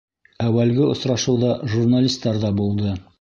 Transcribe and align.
—Әүәлге 0.45 0.87
осрашыуҙа 0.93 1.51
журналистар 1.75 2.41
ҙа 2.45 2.53
булды. 2.63 2.97